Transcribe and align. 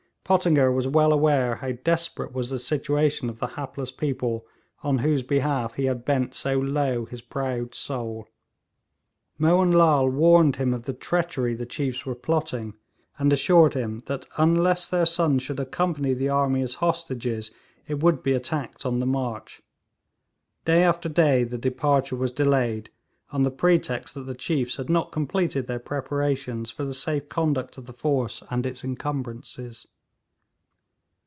Pottinger 0.23 0.71
was 0.71 0.87
well 0.87 1.11
aware 1.11 1.55
how 1.57 1.73
desperate 1.73 2.31
was 2.31 2.49
the 2.49 2.57
situation 2.59 3.29
of 3.29 3.39
the 3.39 3.47
hapless 3.57 3.91
people 3.91 4.45
on 4.81 4.99
whose 4.99 5.23
behalf 5.23 5.73
he 5.73 5.83
had 5.87 6.05
bent 6.05 6.33
so 6.33 6.57
low 6.57 7.03
his 7.03 7.21
proud 7.21 7.75
soul. 7.75 8.29
Mohun 9.37 9.71
Lal 9.71 10.07
warned 10.07 10.55
him 10.55 10.73
of 10.73 10.83
the 10.83 10.93
treachery 10.93 11.53
the 11.53 11.65
chiefs 11.65 12.05
were 12.05 12.15
plotting, 12.15 12.75
and 13.19 13.33
assured 13.33 13.73
him 13.73 13.99
that 14.05 14.25
unless 14.37 14.89
their 14.89 15.05
sons 15.05 15.43
should 15.43 15.59
accompany 15.59 16.13
the 16.13 16.29
army 16.29 16.61
as 16.61 16.75
hostages, 16.75 17.51
it 17.85 17.99
would 18.01 18.23
be 18.23 18.31
attacked 18.31 18.85
on 18.85 18.99
the 19.01 19.05
march. 19.05 19.61
Day 20.63 20.81
after 20.83 21.09
day 21.09 21.43
the 21.43 21.57
departure 21.57 22.15
was 22.15 22.31
delayed, 22.31 22.89
on 23.31 23.43
the 23.43 23.51
pretext 23.51 24.15
that 24.15 24.21
the 24.27 24.33
chiefs 24.33 24.77
had 24.77 24.89
not 24.89 25.11
completed 25.11 25.67
their 25.67 25.77
preparations 25.77 26.71
for 26.71 26.85
the 26.85 26.93
safe 26.93 27.27
conduct 27.27 27.77
of 27.77 27.85
the 27.85 27.91
force 27.91 28.41
and 28.49 28.65
its 28.65 28.85
encumbrances. 28.85 29.87